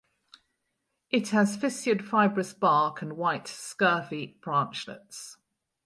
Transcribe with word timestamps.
It 1.11 1.27
has 1.29 1.55
fissured 1.57 2.03
fibrous 2.03 2.55
bark 2.55 3.03
and 3.03 3.17
white 3.17 3.45
scurfy 3.45 4.39
branchlets. 4.41 5.37